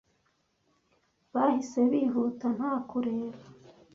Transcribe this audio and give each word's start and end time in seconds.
Bahise 1.33 1.79
bihuta 1.91 2.47
nta 2.57 2.73
kureba. 2.89 3.39